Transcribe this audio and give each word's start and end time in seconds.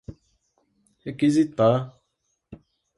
requisitar 1.05 1.77